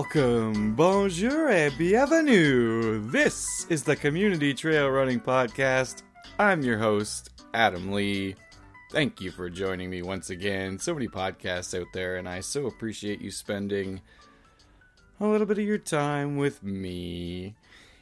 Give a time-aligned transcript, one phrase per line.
[0.00, 3.06] Welcome, bonjour, et bienvenue.
[3.10, 6.04] This is the Community Trail Running Podcast.
[6.38, 8.34] I'm your host, Adam Lee.
[8.90, 10.78] Thank you for joining me once again.
[10.78, 14.00] So many podcasts out there, and I so appreciate you spending
[15.20, 17.56] a little bit of your time with me.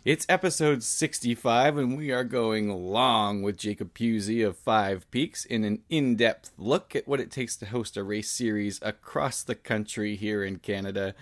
[0.04, 5.64] It's episode 65, and we are going long with Jacob Puzey of Five Peaks in
[5.64, 9.56] an in depth look at what it takes to host a race series across the
[9.56, 11.16] country here in Canada.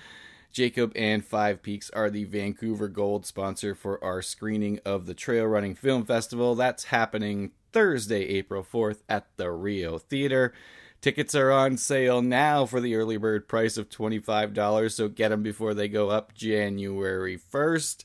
[0.56, 5.44] Jacob and Five Peaks are the Vancouver Gold sponsor for our screening of the Trail
[5.44, 6.54] Running Film Festival.
[6.54, 10.54] That's happening Thursday, April 4th at the Rio Theater.
[11.02, 15.42] Tickets are on sale now for the early bird price of $25, so get them
[15.42, 18.04] before they go up January 1st.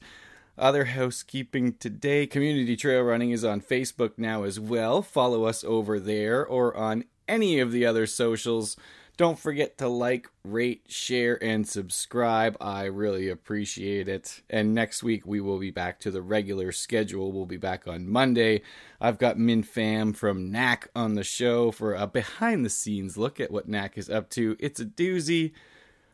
[0.57, 5.01] Other housekeeping today Community Trail Running is on Facebook now as well.
[5.01, 8.75] Follow us over there or on any of the other socials.
[9.17, 12.57] Don't forget to like, rate, share, and subscribe.
[12.59, 14.41] I really appreciate it.
[14.49, 17.31] And next week we will be back to the regular schedule.
[17.31, 18.61] We'll be back on Monday.
[18.99, 23.39] I've got Min Pham from NAC on the show for a behind the scenes look
[23.39, 24.55] at what NAC is up to.
[24.59, 25.51] It's a doozy.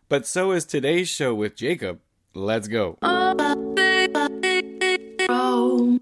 [0.09, 1.99] But so is today's show with Jacob.
[2.33, 2.97] Let's go.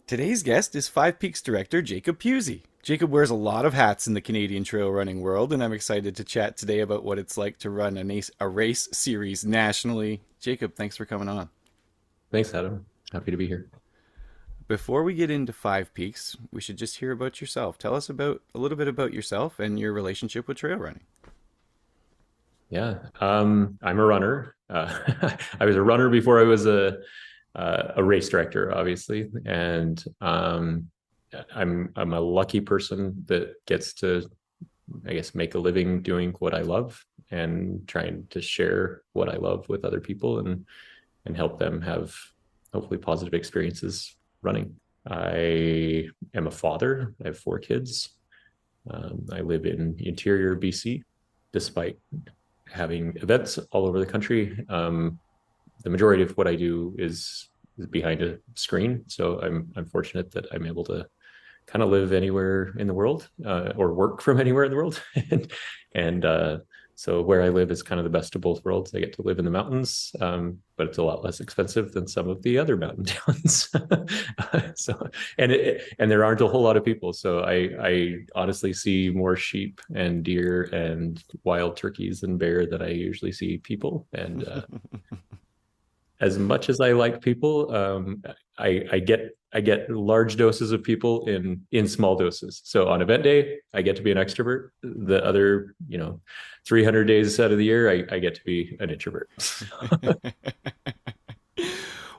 [0.08, 2.61] Today's guest is Five Peaks director Jacob Puzey.
[2.84, 6.16] Jacob wears a lot of hats in the Canadian trail running world, and I'm excited
[6.16, 10.22] to chat today about what it's like to run a, a race series nationally.
[10.39, 11.50] Jacob, thanks for coming on.
[12.31, 12.86] Thanks, Adam.
[13.14, 13.67] Happy to be here.
[14.67, 17.80] Before we get into Five Peaks, we should just hear about yourself.
[17.80, 21.06] Tell us about a little bit about yourself and your relationship with trail running.
[22.70, 24.56] Yeah, um, I'm a runner.
[24.70, 27.00] Uh, I was a runner before I was a
[27.56, 30.89] uh, a race director, obviously, and um,
[31.53, 34.30] I'm I'm a lucky person that gets to,
[35.08, 39.38] I guess, make a living doing what I love and trying to share what I
[39.38, 40.66] love with other people and
[41.26, 42.16] and help them have
[42.73, 44.76] hopefully positive experiences running.
[45.08, 47.14] I am a father.
[47.23, 48.10] I have four kids.
[48.89, 51.04] Um, I live in interior BC,
[51.52, 51.98] despite
[52.70, 54.64] having events all over the country.
[54.70, 55.20] Um,
[55.83, 57.49] the majority of what I do is,
[57.89, 59.03] behind a screen.
[59.08, 61.08] So I'm I'm fortunate that I'm able to
[61.65, 65.02] kind of live anywhere in the world uh, or work from anywhere in the world.
[65.31, 65.52] and
[65.95, 66.58] and uh,
[66.97, 68.95] so where I live is kind of the best of both worlds.
[68.95, 72.07] I get to live in the mountains, um, but it's a lot less expensive than
[72.07, 73.69] some of the other mountain towns.
[74.75, 77.11] so and it, and there aren't a whole lot of people.
[77.11, 82.81] So I I honestly see more sheep and deer and wild turkeys and bear than
[82.81, 84.07] I usually see people.
[84.13, 84.61] And uh,
[86.20, 88.23] as much as I like people, um,
[88.58, 92.61] I, I get I get large doses of people in in small doses.
[92.65, 94.70] So on event day, I get to be an extrovert.
[94.83, 96.20] The other, you know,
[96.65, 99.30] 300 days out of the year, I, I get to be an introvert.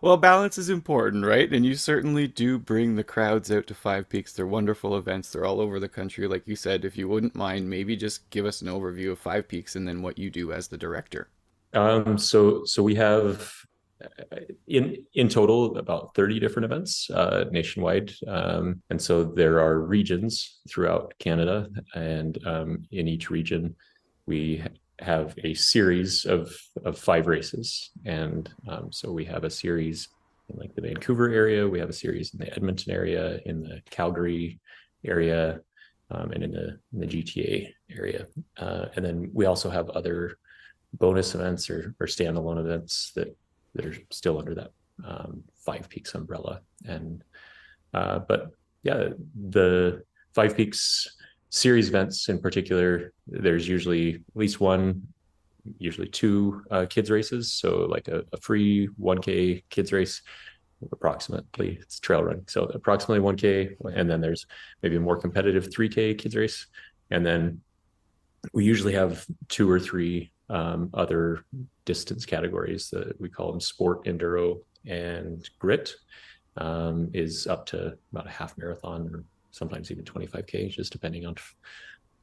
[0.01, 1.53] well, balance is important, right?
[1.53, 4.33] And you certainly do bring the crowds out to Five Peaks.
[4.33, 5.31] They're wonderful events.
[5.31, 6.87] They're all over the country, like you said.
[6.87, 10.01] If you wouldn't mind, maybe just give us an overview of Five Peaks and then
[10.01, 11.29] what you do as the director.
[11.75, 13.53] Um, so so we have
[14.67, 18.13] in in total about 30 different events uh, nationwide.
[18.27, 23.75] Um, and so there are regions throughout canada and um, in each region
[24.27, 24.63] we
[24.99, 26.55] have a series of
[26.85, 27.91] of five races.
[28.05, 30.09] And um, so we have a series
[30.49, 33.81] in like the vancouver area we have a series in the edmonton area in the
[33.91, 34.61] calgary
[35.05, 35.61] area
[36.11, 38.27] um, and in the, in the gta area.
[38.59, 40.39] Uh, and then we also have other
[40.93, 43.37] bonus events or, or standalone events that
[43.77, 44.71] that are still under that
[45.05, 46.61] um, Five Peaks umbrella.
[46.85, 47.23] And
[47.95, 49.09] uh, but yeah,
[49.49, 50.03] the
[50.35, 51.17] Five Peaks
[51.51, 55.03] series events in particular, there's usually at least one,
[55.79, 57.53] usually two uh, kids races.
[57.53, 60.23] So like a, a free 1K kids race
[60.93, 64.47] approximately it's trail running so approximately 1k and then there's
[64.83, 66.67] maybe a more competitive 3k kids race
[67.11, 67.61] and then
[68.53, 71.45] we usually have two or three um, other
[71.87, 75.95] distance categories that we call them sport, enduro, and grit
[76.59, 81.35] um, is up to about a half marathon or sometimes even 25k, just depending on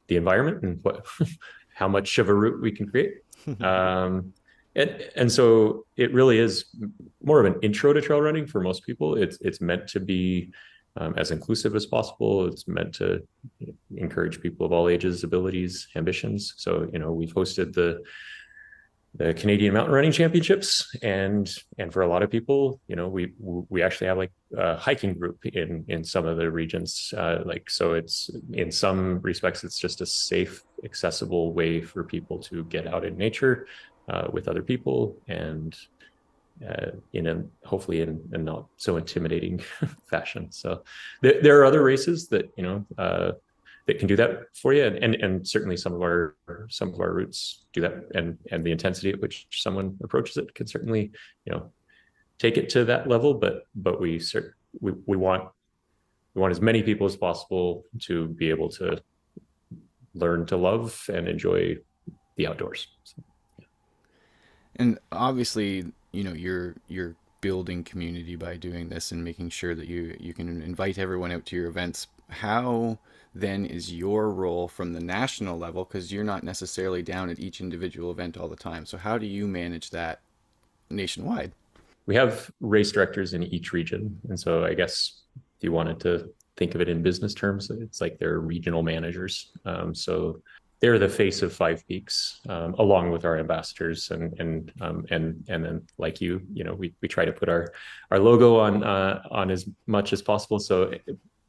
[0.06, 1.04] the environment and what
[1.74, 3.14] how much of a route we can create.
[3.60, 4.32] um,
[4.76, 6.66] and and so it really is
[7.22, 9.16] more of an intro to trail running for most people.
[9.16, 10.52] It's it's meant to be
[10.96, 12.46] um, as inclusive as possible.
[12.46, 13.26] It's meant to
[13.96, 16.54] encourage people of all ages, abilities, ambitions.
[16.56, 18.02] So, you know, we've hosted the
[19.16, 23.32] the Canadian Mountain Running Championships, and and for a lot of people, you know, we
[23.38, 27.14] we actually have like a hiking group in in some of the regions.
[27.16, 32.38] Uh, like, so it's in some respects, it's just a safe, accessible way for people
[32.40, 33.68] to get out in nature
[34.08, 35.76] uh, with other people and
[36.68, 39.58] uh, in a hopefully in a not so intimidating
[40.10, 40.50] fashion.
[40.50, 40.82] So
[41.22, 43.32] there, there are other races that you know uh,
[43.86, 46.36] that can do that for you, and, and and certainly some of our
[46.68, 50.54] some of our routes do that, and and the intensity at which someone approaches it
[50.54, 51.12] can certainly
[51.44, 51.70] you know
[52.38, 53.34] take it to that level.
[53.34, 55.48] But but we cert- we we want
[56.34, 59.02] we want as many people as possible to be able to
[60.14, 61.76] learn to love and enjoy
[62.36, 62.88] the outdoors.
[63.04, 63.22] So,
[63.58, 63.66] yeah.
[64.76, 69.86] And obviously, you know, you're you're building community by doing this and making sure that
[69.86, 72.06] you you can invite everyone out to your events.
[72.28, 72.98] How
[73.34, 77.60] then is your role from the national level because you're not necessarily down at each
[77.60, 78.86] individual event all the time.
[78.86, 80.20] So how do you manage that
[80.88, 81.52] nationwide?
[82.06, 86.30] We have race directors in each region, and so I guess if you wanted to
[86.56, 89.50] think of it in business terms, it's like they're regional managers.
[89.64, 90.40] Um, so
[90.80, 95.42] they're the face of Five Peaks, um, along with our ambassadors, and and um, and
[95.48, 97.72] and then like you, you know, we we try to put our
[98.10, 100.58] our logo on uh, on as much as possible.
[100.58, 100.92] So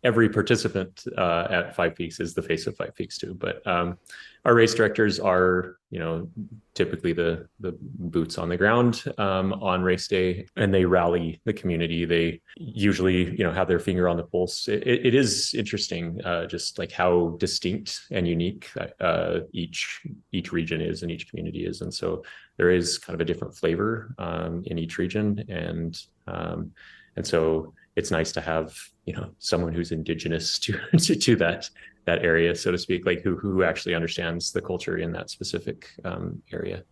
[0.06, 3.34] every participant uh, at Five Peaks is the face of Five Peaks too.
[3.34, 3.98] But um,
[4.46, 6.30] our race directors are, you know,
[6.76, 11.54] typically the the boots on the ground um, on race day, and they rally the
[11.54, 12.06] community.
[12.06, 14.68] They usually, you know, have their finger on the pulse.
[14.68, 18.70] it, it is interesting, uh, just like how distinct and unique
[19.00, 22.24] uh, each each region is and each community is, and so
[22.58, 26.72] there is kind of a different flavor um, in each region, and um,
[27.16, 28.76] and so it's nice to have
[29.06, 31.70] you know someone who's indigenous to to, to that
[32.06, 35.90] that area so to speak like who who actually understands the culture in that specific
[36.04, 36.84] um, area.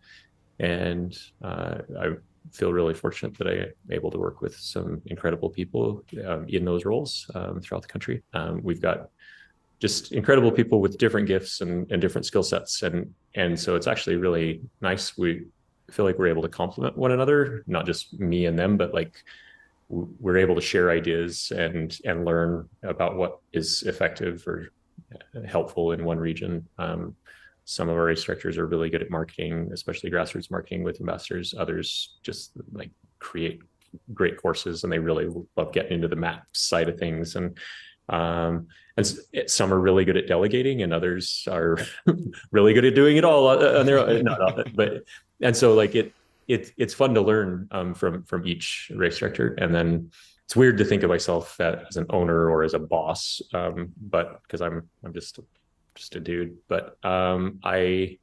[0.60, 2.06] And uh, i
[2.52, 6.84] feel really fortunate that i'm able to work with some incredible people um, in those
[6.84, 8.22] roles um, throughout the country.
[8.34, 9.08] Um, we've got
[9.80, 12.82] just incredible people with different gifts and, and different skill sets.
[12.82, 15.18] And and so it's actually really nice.
[15.18, 15.46] We
[15.90, 19.22] feel like we're able to complement one another not just me and them but like
[19.88, 24.70] we're able to share ideas and and learn about what is effective or
[25.46, 26.66] helpful in one region.
[26.78, 27.16] Um,
[27.64, 31.54] some of our instructors are really good at marketing, especially grassroots marketing with ambassadors.
[31.58, 33.60] Others just like create
[34.12, 37.36] great courses and they really love getting into the map side of things.
[37.36, 37.58] And
[38.10, 41.78] um, and some are really good at delegating and others are
[42.52, 44.24] really good at doing it all on their own.
[44.24, 45.04] Not often, but
[45.40, 46.12] and so like it
[46.48, 50.10] it, it's fun to learn um, from from each race director, and then
[50.44, 54.42] it's weird to think of myself as an owner or as a boss, um, but
[54.42, 55.40] because I'm I'm just
[55.94, 56.56] just a dude.
[56.68, 58.18] But um, I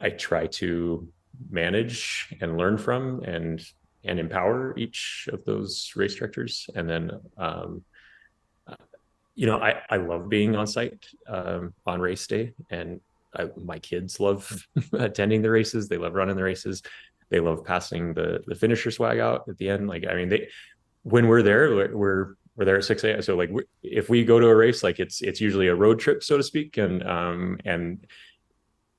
[0.00, 1.08] I try to
[1.50, 3.64] manage and learn from and
[4.04, 7.84] and empower each of those race directors, and then um,
[9.34, 12.52] you know I I love being on site um, on race day.
[12.68, 13.00] And
[13.34, 15.88] I, my kids love attending the races.
[15.88, 16.82] They love running the races.
[17.30, 19.88] They love passing the the finisher swag out at the end.
[19.88, 20.48] Like I mean, they
[21.02, 23.22] when we're there, we're we're there at six a.m.
[23.22, 23.50] So like
[23.82, 26.42] if we go to a race, like it's it's usually a road trip, so to
[26.42, 28.06] speak, and um and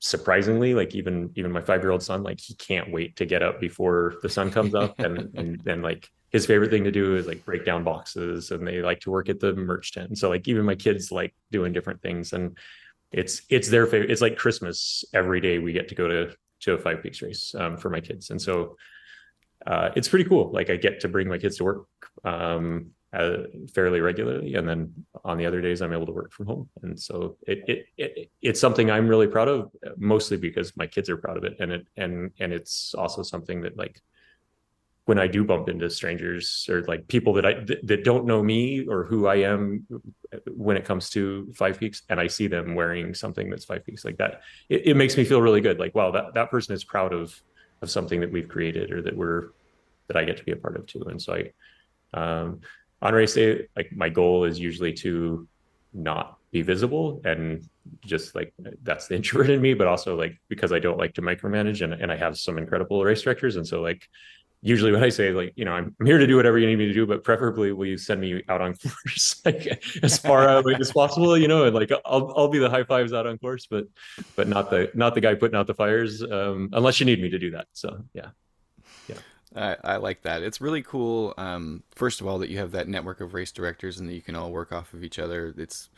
[0.04, 3.42] surprisingly like even even my five year old son like he can't wait to get
[3.42, 7.16] up before the sun comes up and and then like his favorite thing to do
[7.16, 10.18] is like break down boxes and they like to work at the merch tent and
[10.18, 12.58] so like even my kids like doing different things and
[13.16, 14.10] it's it's their favorite.
[14.10, 15.58] It's like Christmas every day.
[15.58, 18.40] We get to go to to a Five Peaks race um, for my kids, and
[18.40, 18.76] so
[19.66, 20.50] uh, it's pretty cool.
[20.52, 21.86] Like I get to bring my kids to work
[22.24, 23.44] um, uh,
[23.74, 24.92] fairly regularly, and then
[25.24, 26.68] on the other days I'm able to work from home.
[26.82, 31.08] And so it, it it it's something I'm really proud of, mostly because my kids
[31.08, 34.00] are proud of it, and it and and it's also something that like
[35.06, 38.42] when I do bump into strangers or like people that I th- that don't know
[38.42, 39.86] me or who I am
[40.46, 44.04] when it comes to Five Peaks, and I see them wearing something that's Five Peaks
[44.04, 45.78] like that, it, it makes me feel really good.
[45.78, 47.38] Like, wow, that that person is proud of
[47.82, 49.50] of something that we've created or that we're
[50.08, 51.02] that I get to be a part of too.
[51.02, 52.60] And so I, um,
[53.02, 55.46] on race day, like my goal is usually to
[55.92, 57.68] not be visible and
[58.04, 61.22] just like that's the introvert in me but also like because i don't like to
[61.22, 64.08] micromanage and, and i have some incredible race directors and so like
[64.64, 66.76] usually when I say like, you know, I'm, I'm here to do whatever you need
[66.76, 70.48] me to do, but preferably will you send me out on course like as far
[70.48, 73.36] out as possible, you know, and like I'll I'll be the high fives out on
[73.38, 73.86] course, but
[74.36, 77.28] but not the not the guy putting out the fires, um, unless you need me
[77.28, 77.66] to do that.
[77.74, 78.30] So yeah.
[79.06, 79.18] Yeah.
[79.54, 80.42] I, I like that.
[80.42, 81.34] It's really cool.
[81.36, 84.22] Um, first of all, that you have that network of race directors and that you
[84.22, 85.54] can all work off of each other.
[85.58, 85.90] It's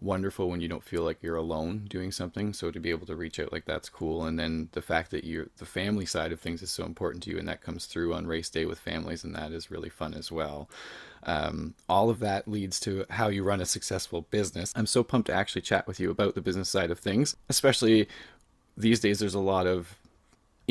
[0.00, 2.52] wonderful when you don't feel like you're alone doing something.
[2.52, 4.24] So to be able to reach out like that's cool.
[4.24, 7.30] And then the fact that you the family side of things is so important to
[7.30, 10.14] you, and that comes through on race day with families, and that is really fun
[10.14, 10.68] as well.
[11.24, 14.72] Um, all of that leads to how you run a successful business.
[14.74, 18.08] I'm so pumped to actually chat with you about the business side of things, especially
[18.76, 19.20] these days.
[19.20, 19.96] There's a lot of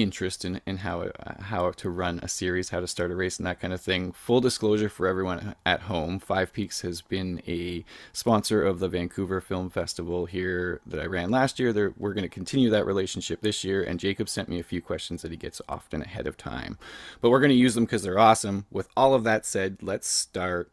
[0.01, 3.37] interest in, in how uh, how to run a series, how to start a race,
[3.37, 4.11] and that kind of thing.
[4.11, 9.41] Full disclosure for everyone at home: Five Peaks has been a sponsor of the Vancouver
[9.41, 11.73] Film Festival here that I ran last year.
[11.73, 14.81] They're, we're going to continue that relationship this year, and Jacob sent me a few
[14.81, 16.77] questions that he gets often ahead of time,
[17.21, 18.65] but we're going to use them because they're awesome.
[18.71, 20.71] With all of that said, let's start.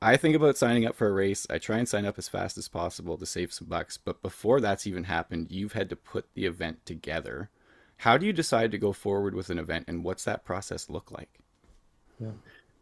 [0.00, 1.44] I think about signing up for a race.
[1.50, 3.98] I try and sign up as fast as possible to save some bucks.
[3.98, 7.50] But before that's even happened, you've had to put the event together
[7.98, 11.10] how do you decide to go forward with an event, and what's that process look
[11.10, 11.40] like?
[12.20, 12.30] Yeah.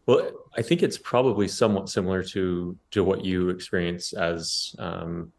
[0.05, 5.33] Well, I think it's probably somewhat similar to to what you experience as um,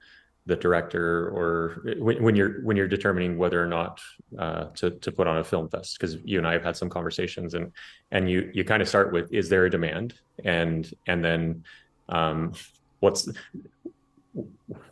[0.47, 4.00] the director, or when, when, you're when you're determining whether or not
[4.38, 5.99] uh, to to put on a film fest.
[5.99, 7.73] Because you and I have had some conversations, and
[8.11, 11.64] and you you kind of start with is there a demand, and and then
[12.08, 12.52] um,
[13.00, 13.28] what's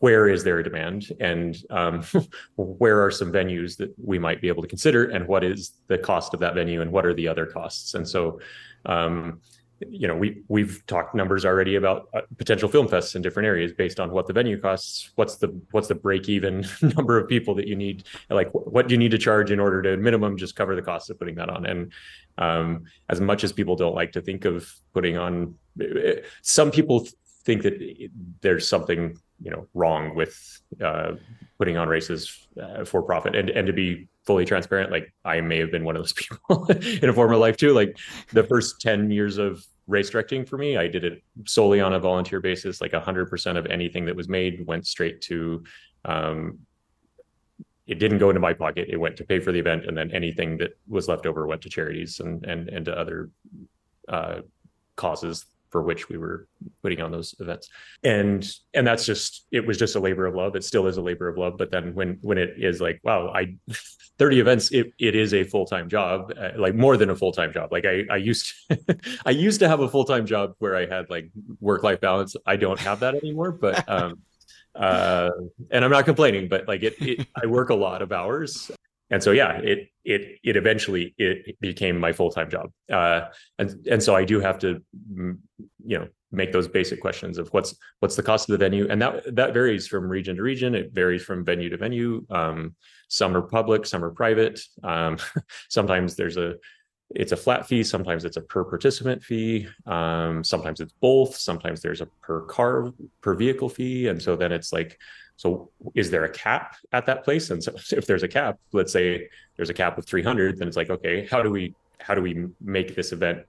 [0.06, 1.12] where is there a demand?
[1.18, 2.04] And um,
[2.56, 5.06] where are some venues that we might be able to consider?
[5.06, 6.80] And what is the cost of that venue?
[6.80, 7.94] And what are the other costs?
[7.94, 8.38] And so
[8.84, 9.40] um,
[9.80, 13.72] you know we we've talked numbers already about uh, potential film fests in different areas
[13.72, 15.10] based on what the venue costs.
[15.16, 16.64] What's the what's the break even
[16.96, 18.04] number of people that you need?
[18.30, 21.10] Like what do you need to charge in order to minimum just cover the cost
[21.10, 21.66] of putting that on?
[21.66, 21.92] And
[22.38, 27.08] um, as much as people don't like to think of putting on eh, some people
[27.46, 28.10] think that
[28.42, 31.12] there's something you know wrong with uh,
[31.58, 33.34] putting on races uh, for profit.
[33.34, 36.66] And and to be fully transparent like i may have been one of those people
[36.68, 37.72] in a former life too.
[37.72, 37.96] Like
[38.32, 42.00] the first 10 years of race directing for me i did it solely on a
[42.00, 42.80] volunteer basis.
[42.80, 45.62] Like 100% of anything that was made went straight to
[46.04, 46.58] um,
[47.86, 48.88] it didn't go into my pocket.
[48.88, 51.62] It went to pay for the event and then anything that was left over went
[51.62, 53.30] to charities and and and to other
[54.08, 54.40] uh,
[54.96, 56.46] causes for which we were
[56.82, 57.68] putting on those events.
[58.02, 60.56] And and that's just it was just a labor of love.
[60.56, 61.56] It still is a labor of love.
[61.58, 63.56] But then when when it is like wow i
[64.18, 67.72] 30 events it, it is a full-time job uh, like more than a full-time job.
[67.72, 68.52] Like i i used
[69.26, 71.30] i used to have a full-time job where i had like
[71.60, 72.36] work-life balance.
[72.46, 74.18] I don't have that anymore but um
[74.74, 75.30] uh
[75.70, 78.70] and i'm not complaining but like it, it i work a lot of hours
[79.10, 82.70] and so yeah it it it eventually it became my full-time job.
[82.90, 83.22] Uh,
[83.58, 84.82] and and so i do have to
[85.12, 85.36] mm,
[85.84, 88.86] you know make those basic questions of what's what's the cost of the venue?
[88.88, 90.74] And that that varies from region to region.
[90.74, 92.24] It varies from venue to venue.
[92.30, 92.74] Um,
[93.08, 94.60] some are public some are private.
[94.82, 95.18] Um,
[95.68, 96.54] sometimes there's a
[97.10, 99.68] it's a flat fee sometimes it's a per participant fee.
[99.86, 101.36] Um, sometimes it's both.
[101.36, 104.08] Sometimes there's a per car per vehicle fee.
[104.08, 104.98] And so then it's like
[105.36, 107.50] so is there a cap at that place?
[107.50, 110.76] And so if there's a cap, let's say there's a cap of 300, then it's
[110.76, 113.40] like, okay, how do we how do we make this event?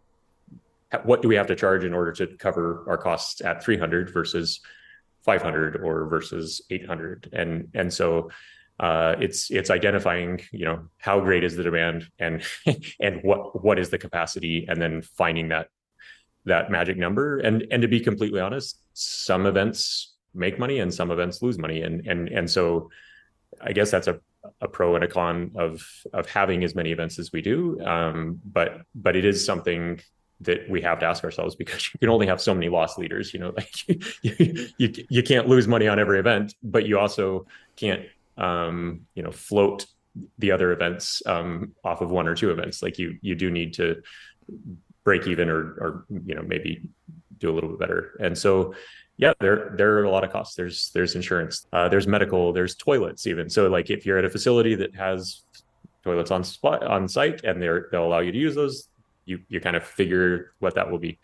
[1.03, 4.62] What do we have to charge in order to cover our costs at 300 versus
[5.24, 7.29] 500 or versus 800?
[7.34, 8.29] And and so
[8.79, 12.44] uh, it's it's identifying you know how great is the demand and
[13.00, 15.67] and what what is the capacity and then finding that
[16.46, 21.12] that magic number and and to be completely honest some events make money and some
[21.12, 21.82] events lose money.
[21.82, 22.89] And and and so
[23.62, 24.20] i guess that's a
[24.62, 25.82] a pro and a con of
[26.13, 27.79] of having as many events as we do.
[27.82, 30.00] Um, but but it is something
[30.41, 33.34] that we have to ask ourselves because you can only have so many loss leaders
[33.34, 33.88] you know like
[34.22, 38.03] you, you, you can't lose money on every event but you also can't
[38.38, 39.88] um, you know float
[40.38, 42.82] the other events um, off of one or two events.
[42.82, 44.01] Like you you do need to
[45.03, 46.89] break even or or you know maybe
[47.38, 48.17] do a little bit better.
[48.20, 48.74] And so
[49.18, 50.56] yeah there there are a lot of costs.
[50.56, 53.50] There's there's insurance uh, there's medical there's toilets even.
[53.50, 55.44] So like if you're at a facility that has
[56.04, 58.90] toilets on spot on site and they're they'll allow you to use those
[59.26, 61.20] you you kind of figure what that will be.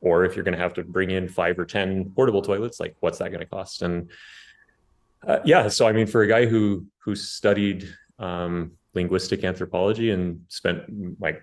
[0.00, 2.94] Or if you're going to have to bring in five or ten portable toilets like
[3.00, 3.82] what's that going to cost?
[3.82, 4.10] And
[5.26, 10.40] uh, yeah so i mean for a guy who who studied um, linguistic anthropology and
[10.48, 10.82] spent
[11.20, 11.42] like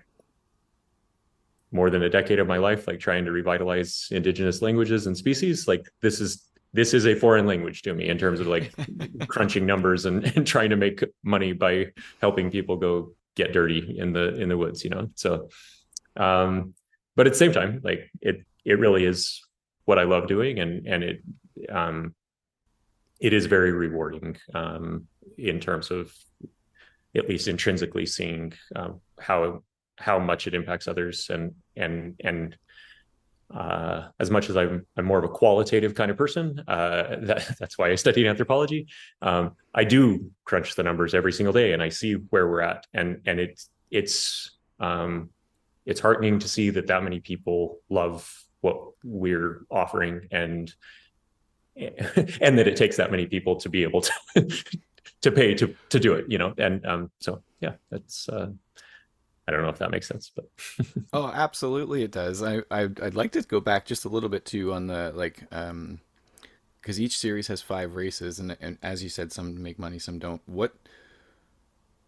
[1.72, 5.66] more than a decade of my life like trying to revitalize indigenous languages and species.
[5.66, 8.72] Like this is this is a foreign language to me in terms of like
[9.28, 11.86] crunching numbers and, and trying to make money by
[12.20, 15.10] helping people go get dirty in the in the woods you know?
[15.14, 15.48] So
[16.16, 16.74] um
[17.16, 19.40] but at the same time like it it really is
[19.86, 21.22] what i love doing and and it
[21.70, 22.14] um
[23.18, 25.06] it is very rewarding um
[25.38, 26.12] in terms of
[27.16, 29.62] at least intrinsically seeing um, how
[30.02, 32.56] how much it impacts others and and and
[33.54, 37.54] uh, as much as I'm, I'm more of a qualitative kind of person, uh, that,
[37.58, 38.86] that's why I studied anthropology.
[39.20, 42.86] Um, I do crunch the numbers every single day, and I see where we're at,
[42.94, 45.30] and and it's it's um,
[45.84, 48.32] it's heartening to see that that many people love
[48.62, 50.74] what we're offering, and
[51.76, 54.12] and that it takes that many people to be able to
[55.22, 58.50] to pay to to do it you know and um so yeah that's uh
[59.46, 60.48] I don't know if that makes sense, but
[61.12, 62.42] oh, absolutely, it does.
[62.42, 65.42] I, I would like to go back just a little bit too on the like,
[65.50, 66.00] um,
[66.80, 70.18] because each series has five races, and and as you said, some make money, some
[70.18, 70.42] don't.
[70.46, 70.74] What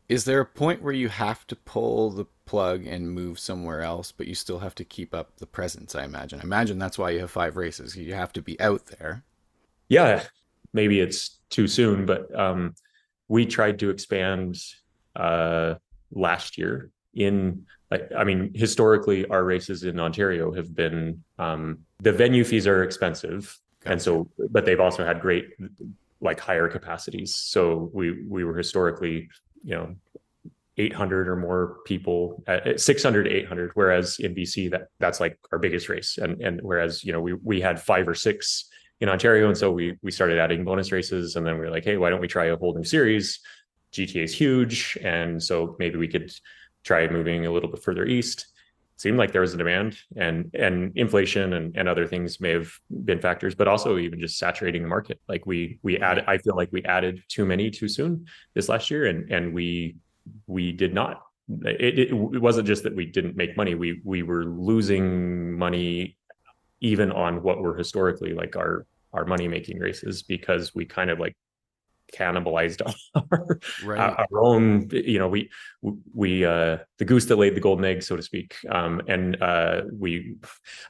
[0.09, 4.13] is there a point where you have to pull the plug and move somewhere else,
[4.13, 5.95] but you still have to keep up the presence?
[5.95, 6.41] I imagine.
[6.41, 7.97] I imagine that's why you have five races.
[7.97, 9.25] You have to be out there.
[9.89, 10.23] Yeah,
[10.73, 12.75] maybe it's too soon, but um,
[13.29, 14.57] we tried to expand
[15.17, 15.75] uh,
[16.13, 17.65] last year in
[18.17, 23.59] I mean, historically, our races in Ontario have been um, the venue fees are expensive,
[23.81, 23.93] gotcha.
[23.93, 25.51] and so, but they've also had great,
[26.21, 27.35] like higher capacities.
[27.35, 29.29] So we we were historically,
[29.63, 29.95] you know,
[30.77, 33.73] 800 or more people, at 600 800.
[33.75, 37.35] Whereas in BC, that that's like our biggest race, and and whereas you know we
[37.35, 38.69] we had five or six
[39.01, 41.85] in Ontario, and so we we started adding bonus races, and then we were like,
[41.85, 43.41] hey, why don't we try a whole new series?
[43.93, 46.33] GTA is huge, and so maybe we could
[46.85, 48.47] try moving a little bit further east.
[48.95, 52.51] It seemed like there was a demand and and inflation and, and other things may
[52.51, 52.71] have
[53.05, 55.21] been factors, but also even just saturating the market.
[55.29, 56.05] Like we we mm-hmm.
[56.05, 59.53] added I feel like we added too many too soon this last year and and
[59.53, 59.97] we
[60.47, 64.23] we did not it, it, it wasn't just that we didn't make money we we
[64.23, 66.17] were losing money
[66.81, 71.21] even on what were historically like our our money making races because we kind of
[71.21, 71.37] like
[72.13, 72.81] cannibalized
[73.15, 74.15] our, right.
[74.19, 75.51] our own you know we
[76.13, 78.57] we uh the goose that laid the golden egg so to speak.
[78.69, 80.37] Um and uh we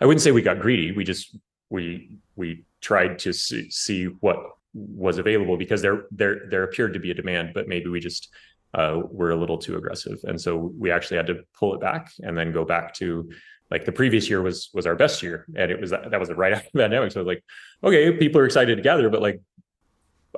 [0.01, 0.93] i wouldn't say we got greedy.
[0.93, 1.37] We just
[1.71, 4.37] we we tried to see, see what
[4.75, 8.29] was available because there there there appeared to be a demand but maybe we just
[8.75, 10.19] uh were a little too aggressive.
[10.25, 13.31] And so we actually had to pull it back and then go back to
[13.71, 15.47] like the previous year was was our best year.
[15.57, 17.13] And it was that, that was right after the pandemic.
[17.13, 17.43] So like
[17.83, 19.41] okay people are excited to gather but like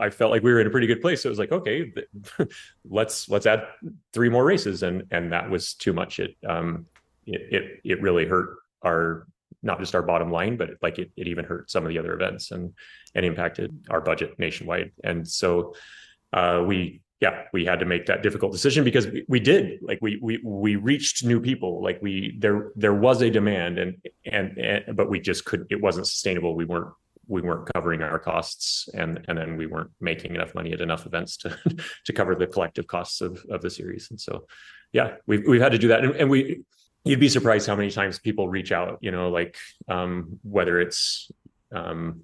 [0.01, 1.23] I felt like we were in a pretty good place.
[1.23, 1.93] So it was like, okay,
[2.89, 3.67] let's let's add
[4.13, 6.19] three more races, and and that was too much.
[6.19, 6.87] It um
[7.27, 9.27] it it, it really hurt our
[9.63, 12.15] not just our bottom line, but like it, it even hurt some of the other
[12.15, 12.73] events and
[13.15, 14.93] and impacted our budget nationwide.
[15.05, 15.75] And so
[16.33, 19.99] uh, we yeah we had to make that difficult decision because we, we did like
[20.03, 24.59] we we we reached new people like we there there was a demand and and,
[24.59, 26.93] and but we just couldn't it wasn't sustainable we weren't
[27.29, 31.07] we weren't covering our costs and and then we weren't making enough money at enough
[31.07, 31.57] events to
[32.05, 34.09] to cover the collective costs of of the series.
[34.11, 34.47] And so
[34.93, 36.05] yeah we've we've had to do that.
[36.05, 36.62] And, and we
[37.05, 39.57] you'd be surprised how many times people reach out you know like
[39.89, 41.31] um, whether it's
[41.73, 42.23] um,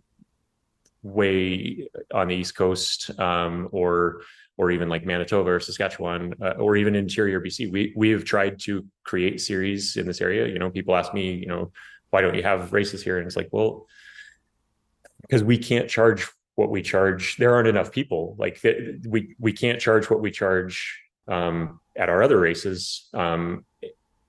[1.03, 4.23] way on the east coast um, or
[4.59, 8.59] or even like Manitoba or Saskatchewan uh, or even interior BC we we have tried
[8.61, 10.47] to create series in this area.
[10.47, 11.73] You know people ask me you know
[12.11, 13.19] why don't you have races here?
[13.19, 13.87] And it's like well
[15.23, 17.37] because we can't charge what we charge.
[17.37, 18.37] There aren't enough people.
[18.39, 18.61] Like
[19.07, 23.65] we we can't charge what we charge um, at our other races, um,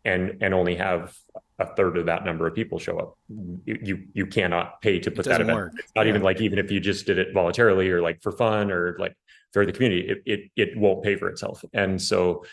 [0.05, 1.15] and and only have
[1.59, 3.17] a third of that number of people show up.
[3.65, 5.55] You you, you cannot pay to put that event.
[5.55, 5.73] Work.
[5.77, 6.11] It's not yeah.
[6.11, 9.15] even like even if you just did it voluntarily or like for fun or like
[9.51, 11.63] for the community, it it it won't pay for itself.
[11.73, 12.45] And so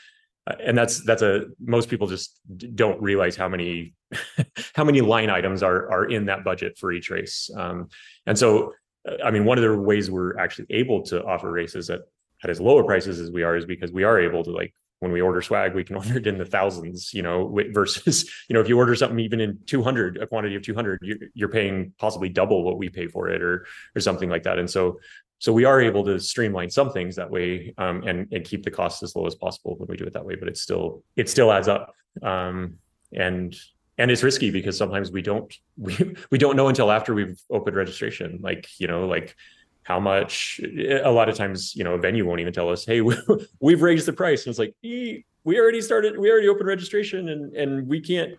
[0.46, 2.40] and that's that's a most people just
[2.74, 3.94] don't realize how many
[4.74, 7.50] how many line items are are in that budget for each race.
[7.56, 7.88] Um,
[8.26, 8.74] and so
[9.08, 12.00] uh, i mean one of the ways we're actually able to offer races at
[12.42, 15.12] at as lower prices as we are is because we are able to like when
[15.12, 18.60] we order swag we can order it in the thousands you know versus you know
[18.60, 22.62] if you order something even in 200 a quantity of 200 you're, paying possibly double
[22.62, 24.58] what we pay for it or or something like that.
[24.58, 25.00] And so
[25.40, 28.70] so we are able to streamline some things that way um, and and keep the
[28.70, 31.28] costs as low as possible when we do it that way but it still it
[31.28, 31.94] still adds up.
[32.22, 32.78] Um,
[33.12, 33.56] and
[33.98, 37.76] and it's risky because sometimes we don't we, we don't know until after we've opened
[37.76, 39.34] registration like you know like
[39.82, 43.00] how much a lot of times you know a venue won't even tell us hey
[43.60, 44.44] we've raised the price.
[44.44, 45.24] And it's like we
[45.58, 48.34] already started we already opened registration and and we can't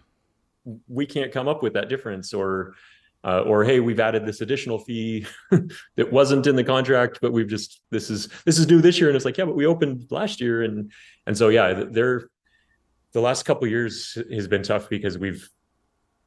[0.88, 2.76] we can't come up with that difference or
[3.24, 5.26] uh, or hey we've added this additional fee
[5.96, 9.10] that wasn't in the contract but we've just this is this is due this year.
[9.10, 10.64] And it's like yeah but we opened last year.
[10.64, 10.92] And
[11.28, 12.30] and so yeah they're
[13.14, 15.50] the last couple years has been tough because we've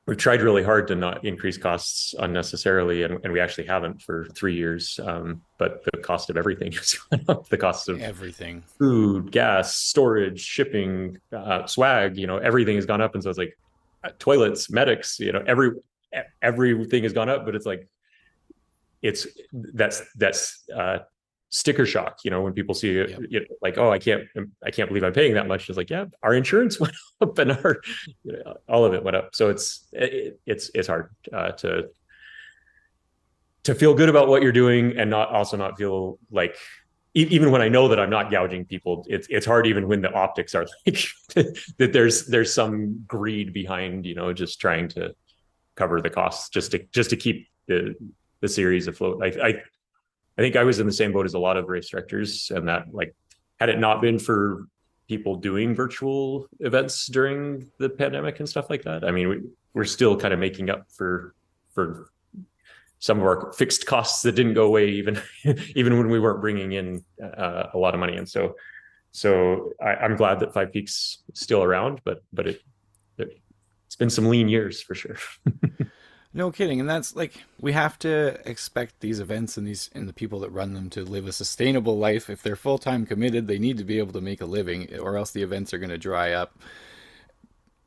[0.07, 3.05] we've tried really hard to not increase costs unnecessarily.
[3.05, 5.01] And, and we actually haven't for three years.
[5.03, 7.49] Um, but the cost of everything has gone up.
[7.49, 8.63] The cost of everything.
[8.79, 13.15] food gas storage shipping uh, swag you know everything has gone up.
[13.15, 13.57] And so it's like
[14.05, 15.73] uh, toilets medics you know every
[16.43, 17.89] everything has gone up, but it's like
[19.03, 20.99] it's that's that's uh,
[21.51, 22.19] sticker shock.
[22.25, 23.45] You know, when people see it, yep.
[23.63, 24.25] like, oh, I can't,
[24.65, 25.69] I can't believe I'm paying that much.
[25.69, 27.81] It's like, yeah, our insurance went up and our
[28.25, 29.35] you know, all of it went up.
[29.35, 31.89] So it's it, it's it's hard uh, to
[33.65, 36.57] to feel good about what you're doing and not also not feel like
[37.17, 40.13] even when I know that I'm not gouging people, it's it's hard even when the
[40.13, 41.93] optics are like that.
[41.93, 45.15] There's there's some greed behind you know just trying to
[45.77, 47.95] cover the costs just to just to keep the
[48.41, 49.23] the series afloat.
[49.23, 49.49] I I
[50.37, 52.69] I think I was in the same boat as a lot of race directors, and
[52.69, 53.15] that like
[53.61, 54.67] had it not been for
[55.09, 59.41] people doing virtual events during the pandemic and stuff like that, I mean we,
[59.75, 61.35] we're still kind of making up for
[61.73, 62.11] for
[63.05, 65.21] some of our fixed costs that didn't go away even
[65.75, 68.55] even when we weren't bringing in uh, a lot of money and so
[69.13, 72.63] so I, am glad that five peaks is still around but but it,
[73.19, 73.41] it
[73.95, 75.17] it's been some lean years for sure.
[76.37, 76.81] No kidding.
[76.81, 80.51] And that's like we have to expect these events and these and the people that
[80.51, 82.29] run them to live a sustainable life.
[82.29, 85.31] If they're full-time committed they need to be able to make a living or else
[85.31, 86.59] the events are going to dry up.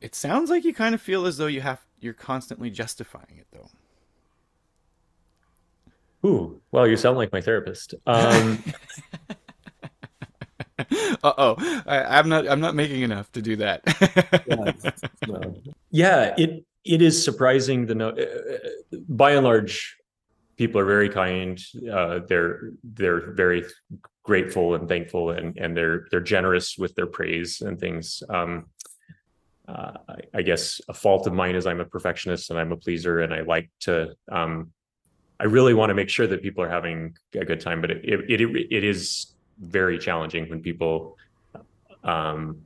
[0.00, 3.48] It sounds like you kind of feel as though you have you're constantly justifying it
[3.52, 3.68] though.
[6.26, 7.94] Ooh, well, you sound like my therapist.
[8.06, 8.64] Um,
[11.22, 12.48] uh oh, I'm not.
[12.48, 13.82] I'm not making enough to do that.
[15.26, 15.50] yeah,
[15.90, 17.86] yeah, it it is surprising.
[17.86, 18.68] The no, uh,
[19.08, 19.96] by and large,
[20.56, 21.62] people are very kind.
[21.90, 23.64] Uh, they're they're very
[24.22, 28.22] grateful and thankful, and and they're they're generous with their praise and things.
[28.28, 28.66] Um,
[29.66, 32.76] uh, I, I, guess a fault of mine is I'm a perfectionist and I'm a
[32.76, 34.72] pleaser, and I like to um,
[35.40, 38.04] I really want to make sure that people are having a good time, but it
[38.04, 41.16] it it, it is very challenging when people,
[42.04, 42.62] um,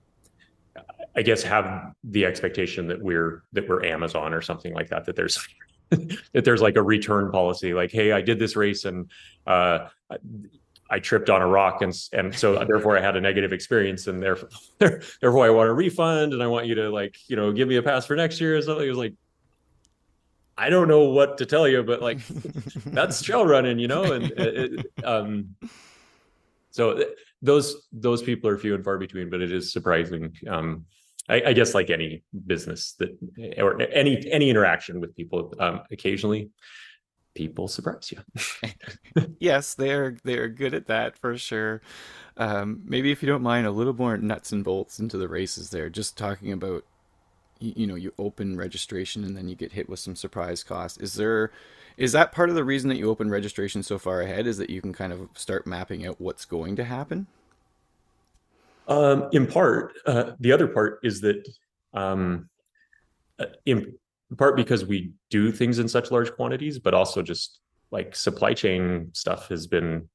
[1.14, 5.04] I guess, have the expectation that we're that we're Amazon or something like that.
[5.06, 5.46] That there's
[5.90, 9.10] that there's like a return policy, like, hey, I did this race and
[9.46, 9.88] uh,
[10.92, 14.22] I tripped on a rock, and and so therefore I had a negative experience, and
[14.22, 17.66] therefore therefore I want a refund, and I want you to like you know give
[17.66, 18.84] me a pass for next year or something.
[18.84, 19.14] It was like
[20.56, 22.18] I don't know what to tell you, but like
[22.86, 25.56] that's trail running, you know, and it, um,
[26.72, 27.04] so
[27.40, 30.34] those those people are few and far between, but it is surprising.
[30.48, 30.86] Um,
[31.28, 33.16] I, I guess like any business that
[33.58, 36.50] or any any interaction with people, um, occasionally
[37.34, 39.22] people surprise you.
[39.38, 41.82] yes, they're they're good at that for sure.
[42.36, 45.70] Um, maybe if you don't mind, a little more nuts and bolts into the races
[45.70, 45.90] there.
[45.90, 46.84] Just talking about
[47.60, 50.98] you, you know you open registration and then you get hit with some surprise costs
[50.98, 51.52] is there
[51.96, 54.70] is that part of the reason that you open registration so far ahead is that
[54.70, 57.26] you can kind of start mapping out what's going to happen?
[58.88, 61.48] Um, in part uh, the other part is that
[61.94, 62.48] um,
[63.38, 63.94] uh, in
[64.36, 67.60] part because we do things in such large quantities but also just
[67.92, 70.08] like supply chain stuff has been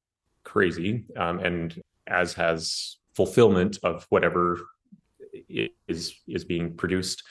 [0.44, 4.60] crazy um, and as has fulfillment of whatever
[5.48, 7.22] is is being produced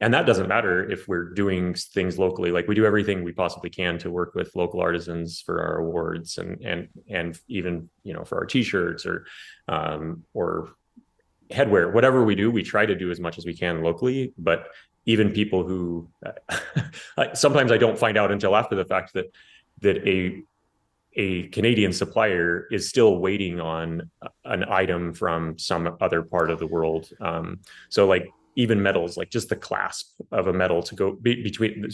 [0.00, 3.70] and that doesn't matter if we're doing things locally like we do everything we possibly
[3.70, 8.24] can to work with local artisans for our awards and and and even you know
[8.24, 9.26] for our t-shirts or
[9.68, 10.70] um, or
[11.50, 14.68] headwear whatever we do we try to do as much as we can locally but
[15.06, 16.08] even people who
[17.34, 19.26] sometimes i don't find out until after the fact that
[19.80, 20.42] that a
[21.16, 24.10] a Canadian supplier is still waiting on
[24.44, 27.08] an item from some other part of the world.
[27.20, 31.42] Um, so like even medals, like just the clasp of a medal to go be,
[31.42, 31.88] between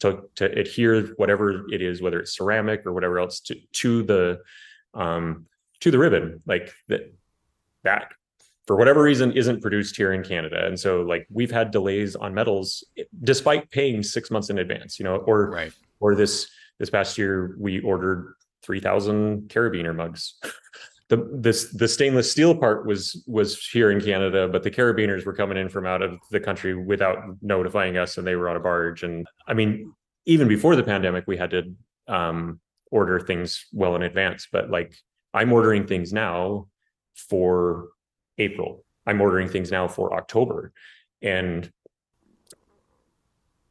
[0.00, 4.40] to, to adhere whatever it is, whether it's ceramic or whatever else to, to the,
[4.94, 5.46] um,
[5.80, 7.12] to the ribbon, like that,
[7.84, 8.12] that
[8.66, 10.66] for whatever reason isn't produced here in Canada.
[10.66, 12.84] And so like we've had delays on medals
[13.22, 15.72] despite paying six months in advance, you know, or, right.
[15.98, 16.48] or this,
[16.78, 20.34] this past year we ordered 3000 carabiner mugs
[21.08, 25.34] the this the stainless steel part was was here in canada but the carabiners were
[25.34, 28.60] coming in from out of the country without notifying us and they were on a
[28.60, 29.02] barge.
[29.02, 29.92] And i mean
[30.26, 31.74] even before the pandemic we had to
[32.08, 32.60] um,
[32.90, 34.48] order things well in advance.
[34.50, 34.94] But like
[35.34, 36.68] i'm ordering things now
[37.14, 37.88] for
[38.38, 38.84] april.
[39.06, 40.72] I'm ordering things now for october.
[41.20, 41.70] And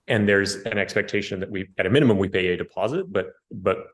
[0.07, 3.87] and there's an expectation that we at a minimum we pay a deposit but but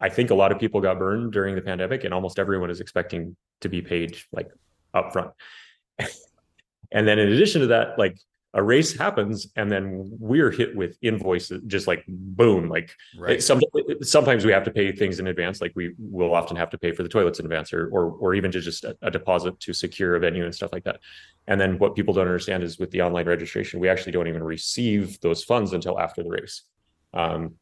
[0.00, 2.80] I think a lot of people got burned during the pandemic, and almost everyone is
[2.80, 4.50] expecting to be paid like
[4.94, 5.32] upfront.
[5.98, 8.16] and then in addition to that, like
[8.54, 13.42] a race happens, and then we're hit with invoices, just like boom, like right.
[13.42, 13.60] some,
[14.02, 16.92] sometimes we have to pay things in advance, like we will often have to pay
[16.92, 19.72] for the toilets in advance, or or, or even to just a, a deposit to
[19.72, 21.00] secure a venue and stuff like that.
[21.48, 24.42] And then what people don't understand is with the online registration, we actually don't even
[24.42, 26.62] receive those funds until after the race.
[27.12, 27.56] Um,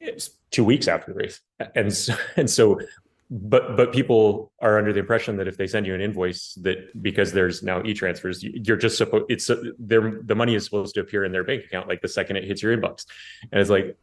[0.00, 1.40] it's two weeks after the race.
[1.74, 2.80] And so, and so,
[3.28, 7.02] but but people are under the impression that if they send you an invoice, that
[7.02, 11.24] because there's now e-transfers, you're just supposed it's their the money is supposed to appear
[11.24, 13.04] in their bank account like the second it hits your inbox,
[13.50, 13.96] and it's like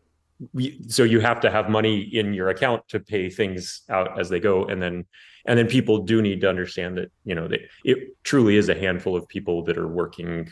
[0.52, 4.30] we, so you have to have money in your account to pay things out as
[4.30, 5.06] they go and then
[5.46, 8.76] and then people do need to understand that you know that it truly is a
[8.76, 10.50] handful of people that are working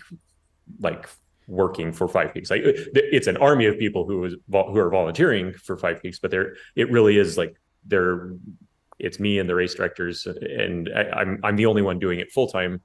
[0.79, 1.09] like
[1.51, 5.53] working for five peaks like it's an army of people who is who are volunteering
[5.53, 8.33] for five peaks but there it really is like they're
[8.99, 12.19] it's me and the race directors and I, am I'm, I'm the only one doing
[12.19, 12.81] it full time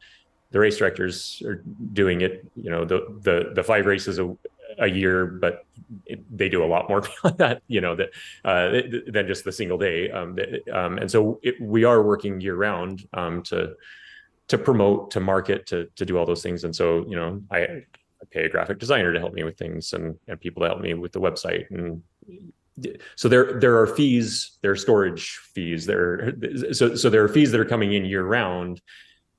[0.51, 4.37] the race directors are doing it you know the the the five races a,
[4.79, 5.65] a year but
[6.07, 8.11] it, they do a lot more beyond that you know that
[8.45, 10.11] uh, than just the single day.
[10.11, 10.37] Um,
[10.73, 13.75] um, and so it, we are working year round um, to
[14.49, 16.65] to promote to market to to do all those things.
[16.65, 17.85] And so you know I
[18.31, 20.95] pay a graphic designer to help me with things and, and people to help me
[20.95, 22.03] with the website and
[23.17, 26.35] so there there are fees there are storage fees there
[26.73, 28.81] so so there are fees that are coming in year round.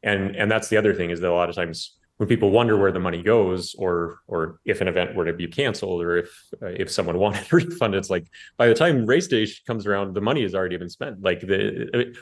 [0.04, 2.78] And and that's the other thing is that a lot of times when people wonder
[2.78, 6.30] where the money goes or or if an event were to be canceled or if
[6.62, 10.16] uh, if someone wanted a refund it's like by the time race day comes around
[10.16, 11.22] the money has already been spent.
[11.22, 12.16] Like the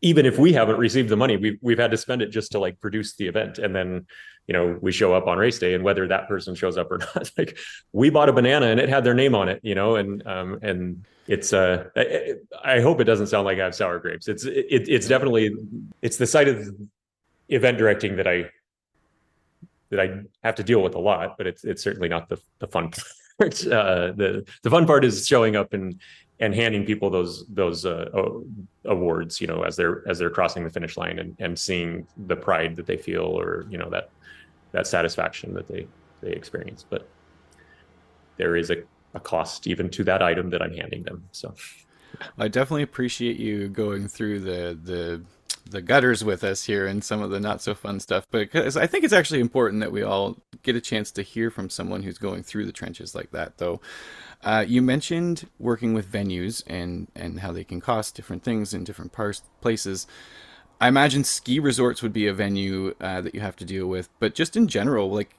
[0.00, 2.58] even if we haven't received the money we've we've had to spend it just to
[2.58, 3.58] like produce the event.
[3.58, 4.06] And then
[4.48, 6.98] you know we show up on race day and whether that person shows up or
[7.14, 7.58] not like
[7.92, 10.58] we bought a banana and it had their name on it you know and um
[10.62, 12.34] and it's uh I,
[12.64, 14.26] I hope it doesn't sound like I have sour grapes.
[14.26, 15.54] It's it, it's definitely
[16.02, 16.74] it's the side of
[17.48, 18.50] event directing that I
[19.90, 22.66] that I have to deal with a lot but it's it's certainly not the the
[22.66, 22.90] fun
[23.38, 23.66] part.
[23.66, 26.00] Uh the the fun part is showing up and
[26.40, 28.08] and handing people those those uh,
[28.84, 32.36] awards you know as they're as they're crossing the finish line and and seeing the
[32.36, 34.10] pride that they feel or you know that
[34.72, 35.86] that satisfaction that they
[36.20, 36.84] they experience.
[36.88, 37.08] But
[38.36, 38.76] there is a,
[39.14, 41.54] a cost even to that item that i'm handing them so.
[42.38, 45.22] I definitely appreciate you going through the the
[45.70, 48.86] the gutters with us here and some of the not so fun stuff because I
[48.86, 52.16] think it's actually important that we all get a chance to hear from someone who's
[52.16, 53.82] going through the trenches like that though
[54.44, 58.84] uh, you mentioned working with venues and and how they can cost different things in
[58.84, 60.06] different parts places.
[60.80, 64.08] I imagine ski resorts would be a venue uh, that you have to deal with
[64.20, 65.34] but just in general like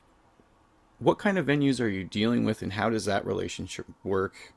[1.00, 4.54] what kind of venues are you dealing with and how does that relationship work?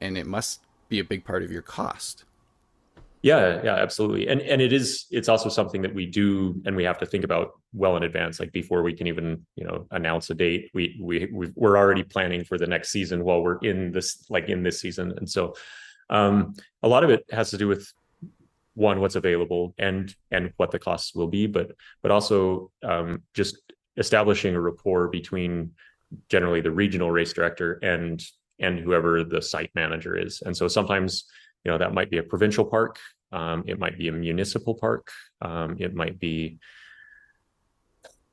[0.00, 2.24] And it must be a big part of your cost.
[3.22, 4.28] Yeah, yeah, absolutely.
[4.28, 7.24] And and it is it's also something that we do and we have to think
[7.24, 10.70] about well in advance like before we can even, you know, announce a date.
[10.74, 14.62] We we we're already planning for the next season while we're in this like in
[14.62, 15.14] this season.
[15.16, 15.54] And so
[16.10, 17.92] um a lot of it has to do with
[18.74, 23.58] one what's available and and what the costs will be, but but also um just
[23.96, 25.72] establishing a rapport between
[26.30, 28.24] generally the regional race director and
[28.60, 30.42] and whoever the site manager is.
[30.44, 31.24] And so sometimes
[31.64, 32.98] you know that might be a provincial park
[33.32, 35.10] um, it might be a municipal park
[35.42, 36.58] um, it might be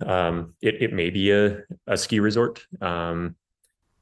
[0.06, 2.66] um, it, it may be a, a ski resort.
[2.82, 3.36] Um,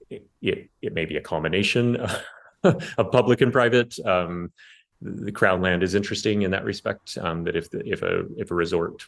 [0.09, 1.97] it, it, it may be a combination
[2.63, 3.95] of public and private.
[4.05, 4.51] Um,
[5.01, 8.51] the crown land is interesting in that respect um, that if the, if a if
[8.51, 9.07] a resort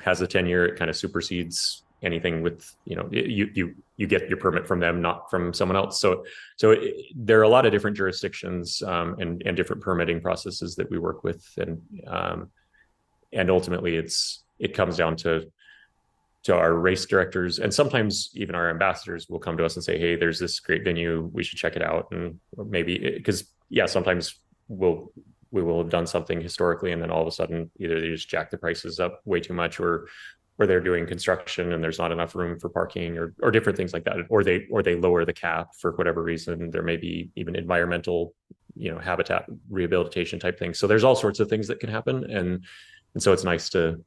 [0.00, 4.28] has a tenure it kind of supersedes anything with you know you you you get
[4.28, 6.00] your permit from them not from someone else.
[6.00, 6.24] So
[6.56, 10.76] so it, there are a lot of different jurisdictions um, and and different permitting processes
[10.76, 11.44] that we work with.
[11.58, 12.50] And um,
[13.32, 15.50] and ultimately it's it comes down to
[16.44, 19.98] to our race directors and sometimes even our ambassadors will come to us and say
[19.98, 23.86] hey there's this great venue we should check it out and maybe eh, because yeah
[23.86, 25.12] sometimes we'll
[25.50, 28.28] we will have done something historically and then all of a sudden either they just
[28.28, 30.08] jack the prices up way too much or
[30.58, 33.92] where they're doing construction and there's not enough room for parking or or different things
[33.92, 36.70] like that or they or they lower the cap for whatever reason.
[36.70, 38.34] There may be even environmental
[38.74, 40.76] you know habitat rehabilitation type things.
[40.80, 42.64] So there's all sorts of things that can happen and
[43.14, 44.04] and so it's nice to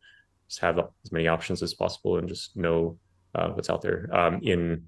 [0.51, 2.97] just have as many options as possible and just know
[3.35, 4.09] uh, what's out there.
[4.11, 4.83] Um, in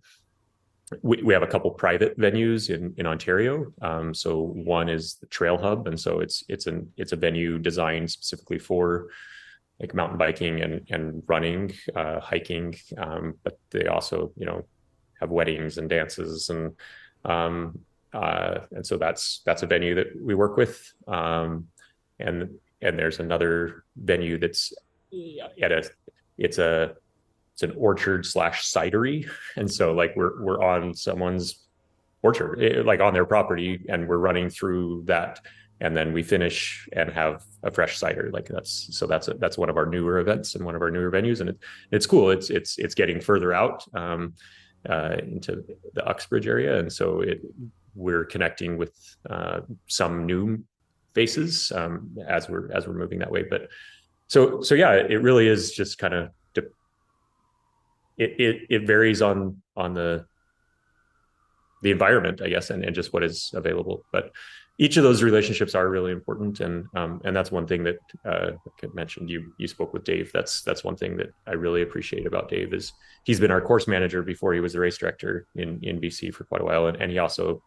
[1.01, 3.71] we, we have a couple private venues in in Ontario.
[3.81, 7.57] Um, so one is the Trail Hub, and so it's it's an it's a venue
[7.57, 9.07] designed specifically for
[9.79, 14.65] like mountain biking and and running, uh, hiking, um, but they also you know
[15.21, 16.73] have weddings and dances and
[17.23, 17.79] um,
[18.11, 21.67] uh, and so that's that's a venue that we work with, um,
[22.19, 22.49] and
[22.81, 24.73] and there's another venue that's
[25.61, 25.89] at a
[26.37, 26.95] it's a
[27.53, 31.63] it's an orchard slash cidery, and so like we're we're on someone's
[32.23, 35.39] orchard, eh, like on their property, and we're running through that.
[35.81, 38.29] And then we finish and have a fresh cider.
[38.31, 40.89] Like that's so that's a, that's one of our newer events and one of our
[40.89, 41.41] newer venues.
[41.41, 41.59] And it,
[41.91, 42.29] it's cool.
[42.29, 44.33] It's it's it's getting further out um,
[44.87, 46.79] uh, into the uxbridge area.
[46.79, 47.41] And so it
[47.95, 48.93] we're connecting with
[49.29, 50.63] uh, some new
[51.13, 53.43] faces um, as we're as we're moving that way.
[53.43, 53.67] But
[54.33, 56.29] so so yeah it really is just kind of
[58.17, 60.25] it, it it varies on on the
[61.81, 64.05] the environment, I guess, and, and just what is available.
[64.11, 64.31] But
[64.77, 68.51] each of those relationships are really important, and um, and that's one thing that uh,
[68.81, 69.29] I mentioned.
[69.29, 70.31] You you spoke with Dave.
[70.33, 72.93] That's that's one thing that I really appreciate about Dave is
[73.23, 76.45] he's been our course manager before he was the race director in in BC for
[76.45, 77.61] quite a while, and, and he also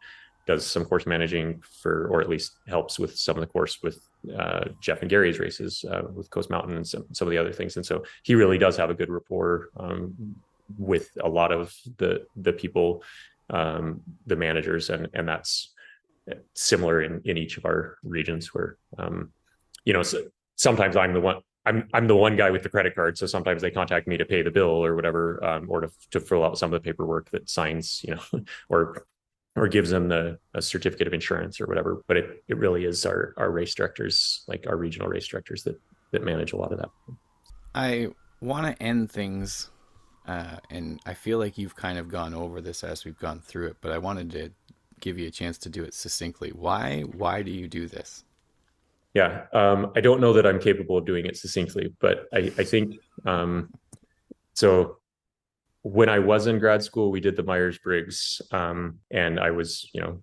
[0.47, 4.01] does some course managing for, or at least helps with some of the course with
[4.39, 7.53] uh, Jeff and Gary's races uh, with Coast Mountain and some, some of the other
[7.53, 7.77] things.
[7.77, 10.37] And so he really does have a good rapport um,
[10.79, 13.03] with a lot of the the people,
[13.51, 15.73] um, the managers, and and that's
[16.55, 19.33] similar in in each of our regions where um,
[19.85, 20.25] you know so
[20.57, 23.61] sometimes I'm the one I'm I'm the one guy with the credit card, so sometimes
[23.61, 26.59] they contact me to pay the bill or whatever, um, or to to fill out
[26.59, 29.05] some of the paperwork that signs, you know, or
[29.57, 32.03] or gives them the a certificate of insurance or whatever.
[32.07, 35.81] But it it really is our our race directors, like our regional race directors, that
[36.13, 36.91] that manage a lot of that.
[37.75, 38.09] I
[38.41, 39.71] want to end things,
[40.27, 43.69] uh, and I feel like you've kind of gone over this as we've gone through
[43.69, 44.51] it, but I wanted to
[45.01, 46.51] give you a chance to do it succinctly.
[46.51, 48.25] Why why do you do this?
[49.15, 52.65] Yeah, um, I don't know that I'm capable of doing it succinctly, but I, I
[52.65, 53.73] think um,
[54.53, 54.99] so.
[55.87, 59.89] When I was in grad school, we did the Myers Briggs, um, and I was,
[59.95, 60.21] you know,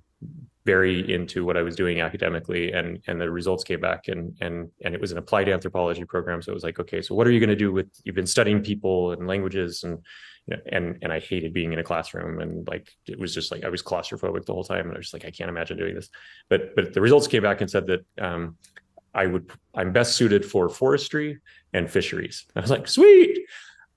[0.65, 4.69] very into what I was doing academically, and and the results came back, and and
[4.84, 6.41] and it was an applied anthropology program.
[6.41, 7.88] So it was like, okay, so what are you going to do with?
[8.04, 9.99] You've been studying people and languages, and
[10.47, 13.52] you know, and and I hated being in a classroom and like it was just
[13.52, 15.78] like I was claustrophobic the whole time and I was just like I can't imagine
[15.78, 16.10] doing this.
[16.49, 18.58] But but the results came back and said that um,
[19.13, 21.39] I would I'm best suited for forestry
[21.71, 22.45] and fisheries.
[22.56, 23.45] I was like sweet.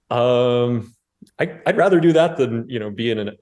[0.08, 0.94] Um,
[1.38, 3.36] I, would rather do that than you know be in an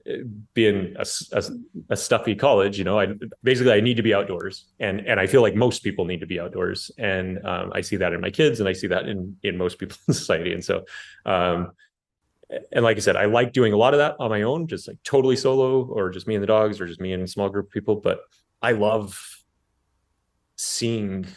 [0.53, 1.43] be in a, a,
[1.89, 2.77] a, stuffy college.
[2.77, 3.07] You know, I
[3.41, 6.25] basically I need to be outdoors, and and I feel like most people need to
[6.25, 9.37] be outdoors, and um, I see that in my kids, and I see that in
[9.43, 10.51] in most people in society.
[10.51, 10.83] And so,
[11.25, 11.71] um,
[12.73, 14.89] and like I said, I like doing a lot of that on my own, just
[14.89, 17.47] like totally solo or just me and the dogs or just me and a small
[17.47, 17.95] group of people.
[17.95, 18.19] But
[18.61, 19.17] I love
[20.57, 21.27] seeing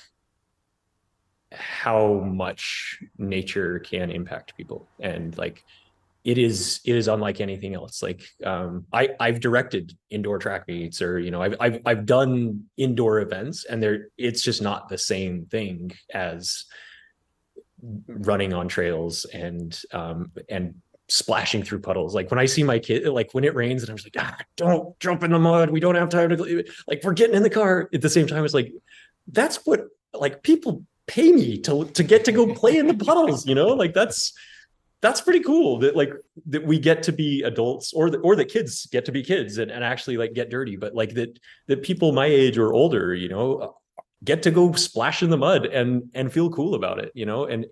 [1.53, 5.64] how much nature can impact people and like
[6.24, 11.00] it is it is unlike anything else like um i i've directed indoor track meets
[11.00, 14.98] or you know i've i've, I've done indoor events and there it's just not the
[14.98, 16.64] same thing as
[18.09, 20.74] running on trails and um and
[21.09, 22.14] splashing through puddles.
[22.14, 24.37] Like when I see my kid, like when it rains, and I'm just like, ah,
[24.57, 25.70] don't jump in the mud.
[25.70, 27.02] We don't have time to like.
[27.02, 28.44] We're getting in the car at the same time.
[28.44, 28.72] It's like
[29.26, 33.46] that's what like people pay me to to get to go play in the puddles.
[33.46, 34.33] You know, like that's
[35.00, 36.12] that's pretty cool that like
[36.46, 39.58] that we get to be adults or the, or that kids get to be kids
[39.58, 43.14] and, and actually like get dirty but like that that people my age or older
[43.14, 43.76] you know
[44.24, 47.44] get to go splash in the mud and and feel cool about it you know
[47.44, 47.66] and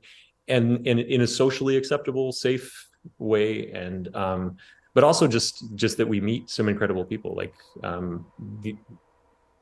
[0.49, 3.71] and, and in a socially acceptable safe way.
[3.73, 4.57] And um
[4.95, 7.35] but also just just that we meet some incredible people.
[7.35, 8.27] Like um
[8.63, 8.77] the,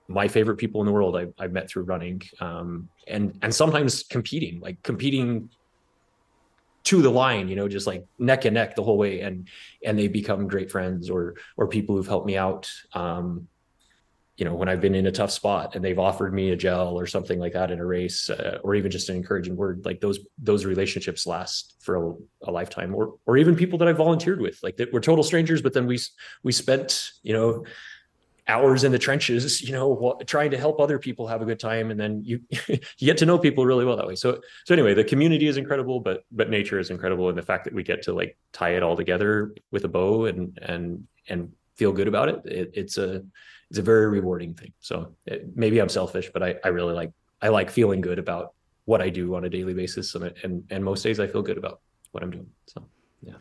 [0.07, 4.03] my favorite people in the world I've, I've met through running um and and sometimes
[4.03, 5.49] competing like competing
[6.85, 9.21] to the line you know just like neck and neck the whole way.
[9.21, 9.49] And
[9.85, 13.49] and they become great friends or or people who've helped me out um
[14.37, 16.99] you know when i've been in a tough spot and they've offered me a gel
[16.99, 20.01] or something like that in a race uh, or even just an encouraging word like
[20.01, 22.15] those those relationships last for a,
[22.49, 25.63] a, lifetime or or even people that i volunteered with like that were total strangers
[25.63, 25.99] but then we
[26.43, 27.65] we spent you know
[28.47, 31.91] hours in the trenches you know trying to help other people have a good time
[31.91, 34.93] and then you you get to know people really well that way so so anyway
[34.93, 38.03] the community is incredible but but nature is incredible and the fact that we get
[38.03, 42.29] to like tie it all together with a bow and and and feel good about
[42.29, 43.23] it, it it's a
[43.71, 44.73] it's a very rewarding thing.
[44.81, 48.55] So it, maybe I'm selfish, but I, I really like I like feeling good about
[48.85, 51.59] what I do on a daily basis, and and and most days I feel good
[51.59, 51.81] about
[52.13, 52.47] what I'm doing.
[52.67, 52.87] So
[53.23, 53.35] yeah.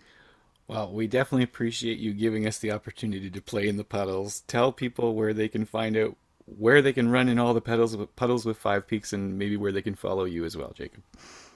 [0.67, 4.41] Well, we definitely appreciate you giving us the opportunity to play in the puddles.
[4.41, 7.95] Tell people where they can find out where they can run in all the puddles
[8.15, 11.03] puddles with Five Peaks, and maybe where they can follow you as well, Jacob.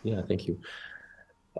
[0.03, 0.59] Yeah, thank you.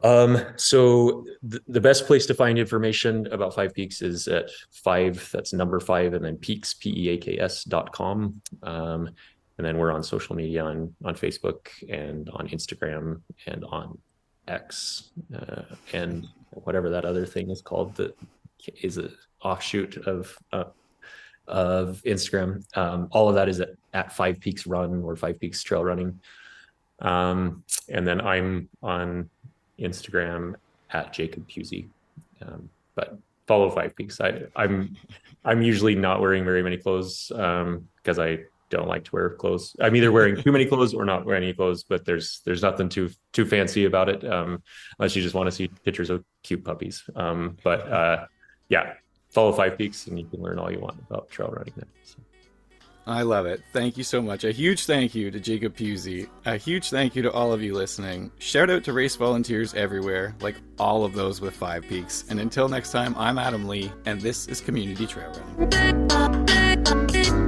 [0.03, 5.29] Um, so th- the best place to find information about Five Peaks is at five,
[5.33, 8.41] that's number five, and then peaks, P E A K S dot com.
[8.63, 9.09] Um,
[9.57, 13.97] and then we're on social media on, on Facebook and on Instagram and on
[14.47, 18.17] X uh, and whatever that other thing is called that
[18.81, 20.65] is an offshoot of, uh,
[21.47, 22.63] of Instagram.
[22.77, 26.19] Um, all of that is at, at Five Peaks Run or Five Peaks Trail Running.
[26.99, 29.29] Um, and then I'm on
[29.79, 30.55] Instagram
[30.91, 31.87] at Jacob Puzey.
[32.41, 33.17] Um, but
[33.47, 34.19] follow Five Peaks.
[34.19, 34.95] I, I'm
[35.45, 38.39] I'm usually not wearing very many clothes because um, I
[38.69, 39.75] don't like to wear clothes.
[39.79, 41.83] I'm either wearing too many clothes or not wearing any clothes.
[41.83, 44.61] But there's there's nothing too too fancy about it um,
[44.99, 47.03] unless you just want to see pictures of cute puppies.
[47.15, 48.25] Um, but uh,
[48.69, 48.93] yeah,
[49.29, 51.87] follow Five Peaks, and you can learn all you want about trail running there.
[52.03, 52.17] So.
[53.07, 53.61] I love it.
[53.71, 54.43] Thank you so much.
[54.43, 56.27] A huge thank you to Jacob Puzey.
[56.45, 58.31] A huge thank you to all of you listening.
[58.37, 62.25] Shout out to race volunteers everywhere, like all of those with Five Peaks.
[62.29, 67.46] And until next time, I'm Adam Lee, and this is Community Trail Running.